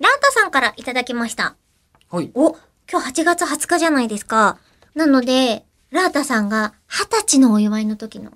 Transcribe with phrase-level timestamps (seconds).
[0.00, 1.56] ラータさんからいただきました。
[2.10, 2.30] はい。
[2.34, 2.56] お、
[2.90, 4.58] 今日8月20日じゃないですか。
[4.94, 8.32] なので、ラータさんが20歳のお祝いの時の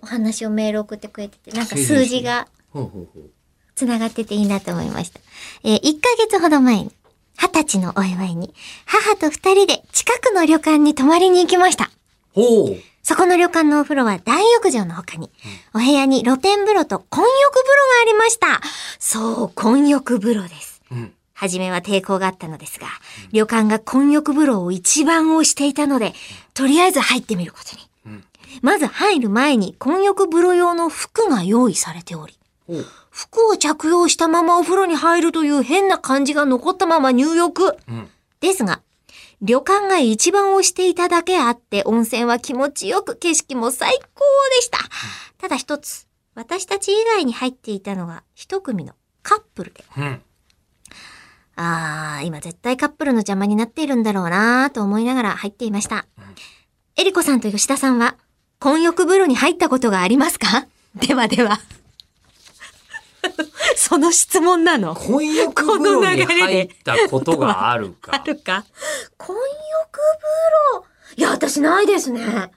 [0.00, 3.30] お話をメール送ってくれてて、なんか数字がほうほうほう。
[3.74, 5.20] 繋がってていいなと思いました。
[5.64, 6.92] えー1ヶ月ほど前に、
[7.38, 8.54] 20歳のお祝いに、
[8.86, 11.90] 母と二人で近くの旅館に泊まりに行きました。
[12.34, 12.76] ほう。
[13.02, 15.30] そこの旅館のお風呂は大浴場の他に、
[15.74, 18.60] お部屋に露天風呂と混浴風呂がありました。
[18.98, 20.73] そう、混浴風呂です。
[20.94, 21.12] うん。
[21.32, 22.86] はじめは抵抗があったのですが、
[23.32, 26.14] 旅館が混浴風呂を一番推していたので、
[26.54, 27.82] とりあえず入ってみることに。
[28.06, 28.24] うん。
[28.62, 32.38] まず入る前に混浴風呂用の服が用意されており。
[33.10, 37.76] 服を着用したままお風呂に入るという変な感じが残ったまま入浴。
[37.88, 38.08] うん。
[38.40, 38.80] ですが、
[39.42, 44.24] 旅館が一番推していただけあって、温泉は気持ちよく、景色も最高
[44.56, 44.78] でした。
[45.38, 49.84] ただ一つ、私たち以外に入っていたのが一組のカップルで。
[51.56, 51.64] うん。
[51.64, 56.06] あー、今絶対カップルの邪魔になっているんだろうなーと思いながら入っていました。
[56.96, 58.16] えりこさんと吉田さんは、
[58.60, 60.66] 混浴風呂に入ったことがありますか？
[60.94, 61.58] ではでは。
[63.76, 64.94] その質問なの？
[64.94, 68.12] 混浴風呂に入ったことがあるか。
[68.16, 68.64] あるか？
[69.16, 69.46] 混浴
[70.72, 70.84] 風呂？
[71.16, 72.50] いや、私ないですね。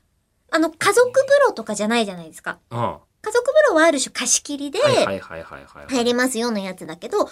[0.51, 2.59] あの、家族風呂とかじゃないじゃないですか。
[2.71, 2.95] うん。
[3.27, 4.79] は家族風呂はある種貸し切りで。
[4.79, 7.27] 入れますよのやつだけど、混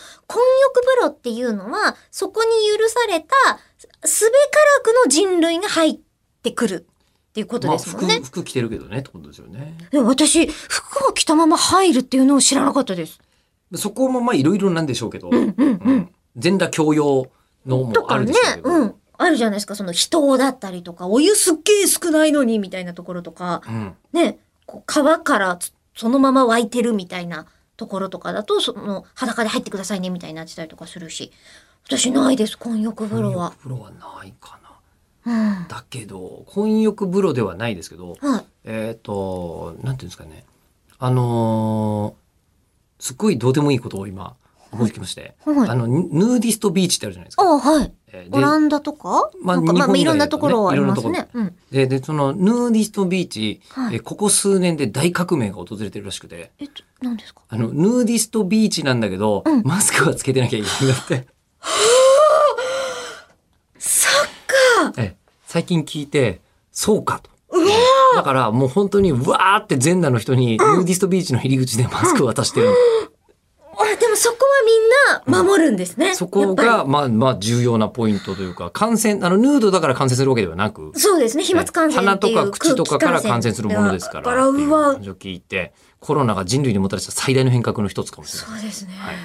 [0.61, 3.35] 浴風呂っていうのは、そこに許された、
[4.07, 4.35] すべか
[4.93, 5.99] らくの人類が入っ
[6.43, 6.85] てくる
[7.29, 8.15] っていうことまあ、ですもんね。
[8.15, 9.77] 服、服着てるけどねってことですよね。
[9.91, 13.19] でも私、服を着たまま入るっていうのを知らなかったです。
[13.75, 16.15] そこもまあいろいろなんでしょうけど、うんうんうん。
[16.37, 17.27] 全裸共用
[17.65, 18.69] のもあとかねるでしょうけ、ど。
[18.69, 18.95] うん。
[19.17, 23.95] あるじゃないですか、その人だったりとか、お湯すっげえ少ないのにみたいなところとか、うん。
[24.13, 31.31] ね、こう川からつそのまま湧いてるみたいなところとかだと、その裸で入ってくださいねみたいになってたりとかするし、
[31.85, 33.53] 私ないです、混浴風呂は。
[33.59, 34.59] 風呂はないか
[35.25, 35.59] な。
[35.59, 35.67] うん。
[35.67, 38.45] だけど、混浴風呂ではないですけど、はい。
[38.65, 40.45] えっ、と、なんていうんですかね。
[40.97, 42.25] あのー
[42.99, 44.35] すっごいどうでもいいことを今
[44.75, 47.59] 思いつきまして、はいあの、ヌヌーディストビーチってあるじゃないですあか。
[47.59, 47.93] はい。
[48.11, 49.29] えオランダとか？
[49.41, 51.27] まあまあ、まあ、いろんなところありますね。
[51.33, 51.55] うん。
[51.71, 57.41] で、で、そのヌーディストビーチ、はいえーここ数年で大革命が訪れてるらしくて、えっと、何ですか？
[57.49, 61.27] あの、ヌーディストビーチなんだけど、うんマスクはつけてなきゃいけないって。
[63.79, 65.15] そっかええ
[65.45, 66.41] 最近聞いて、
[66.71, 67.29] そうかと。
[68.15, 72.73] だからもう本当にうわーって全裸の人にヌーディストビーチの入り口でマスクを渡してるの。
[73.93, 76.15] あでもそこはみんな守るんですね。
[76.15, 81.43] そこやっが、まあまあ重要なポイントというか、感染、あの、ヌードだから感染するわけではなくそうですね。
[81.43, 84.23] 飛沫感染鼻とっていうか口とかから感染するものですから。
[84.23, 88.59] だから、うわっていう、話を聞いて、コロナが人類にもたらした最大の変革の一つかもしれない。
[88.59, 88.93] そうですね。
[88.97, 89.15] はい